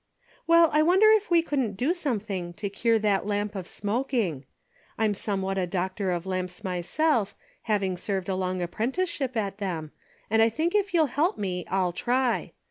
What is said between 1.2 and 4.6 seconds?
we couldn't do something to cure that lamp of smoking.